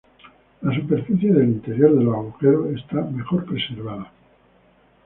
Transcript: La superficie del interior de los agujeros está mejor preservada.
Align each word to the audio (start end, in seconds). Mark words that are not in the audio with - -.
La 0.63 0.73
superficie 0.73 1.31
del 1.31 1.47
interior 1.49 1.95
de 1.95 2.03
los 2.03 2.15
agujeros 2.15 2.71
está 2.71 3.01
mejor 3.03 3.45
preservada. 3.45 4.11